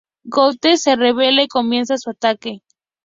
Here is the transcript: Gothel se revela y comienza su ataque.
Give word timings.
Gothel 0.25 0.79
se 0.79 0.95
revela 0.95 1.43
y 1.43 1.47
comienza 1.47 1.95
su 1.99 2.09
ataque. 2.09 2.63